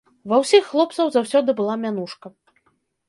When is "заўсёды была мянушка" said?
1.15-2.27